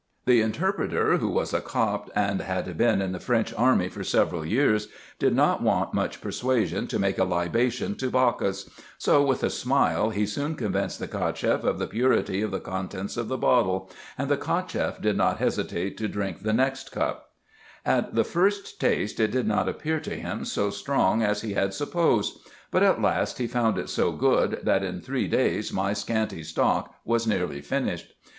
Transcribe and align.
The 0.25 0.41
interpreter, 0.41 1.17
who 1.17 1.29
was 1.29 1.53
a 1.53 1.61
Copt, 1.61 2.09
and 2.15 2.41
had 2.41 2.75
been 2.75 3.03
in 3.03 3.11
the 3.11 3.19
French 3.19 3.53
army 3.55 3.87
for 3.87 4.03
several 4.03 4.43
years, 4.43 4.87
did 5.19 5.35
not 5.35 5.61
want 5.61 5.93
much 5.93 6.21
persuasion 6.21 6.87
to 6.87 6.97
make 6.97 7.19
a 7.19 7.23
libation 7.23 7.93
to 7.97 8.09
Bacchus; 8.09 8.67
so 8.97 9.23
with 9.23 9.43
a 9.43 9.51
smile 9.51 10.09
he 10.09 10.25
soon 10.25 10.55
convinced 10.55 10.97
the 10.97 11.07
Cacheff 11.07 11.63
of 11.63 11.77
the 11.77 11.85
purity 11.85 12.41
of 12.41 12.49
the 12.49 12.59
contents 12.59 13.15
of 13.15 13.27
the 13.27 13.37
bottle, 13.37 13.91
and 14.17 14.27
the 14.27 14.37
Cacheff 14.37 14.99
did 14.99 15.17
not 15.17 15.37
hesitate 15.37 15.97
to 15.99 16.07
drink 16.07 16.41
the 16.41 16.51
next 16.51 16.91
cup. 16.91 17.33
IN 17.85 17.91
EGYPT, 17.91 17.91
NUBIA, 17.91 17.91
&c. 17.91 17.91
99 17.91 18.03
At 18.09 18.15
the 18.15 18.23
first 18.23 18.79
taste 18.81 19.19
it 19.19 19.29
did 19.31 19.45
not 19.47 19.69
appear 19.69 19.99
to 19.99 20.15
him 20.15 20.45
so 20.45 20.71
strong 20.71 21.21
as 21.21 21.41
he 21.41 21.53
had 21.53 21.75
sup 21.75 21.91
posed; 21.91 22.39
but 22.71 22.81
at 22.81 22.99
last 23.03 23.37
he 23.37 23.45
found 23.45 23.77
it 23.77 23.87
so 23.87 24.11
good, 24.11 24.61
that 24.63 24.81
in 24.81 24.99
three 24.99 25.27
days 25.27 25.71
my 25.71 25.93
scanty 25.93 26.41
stock 26.41 26.95
was 27.05 27.27
nearly 27.27 27.61
finished. 27.61 28.13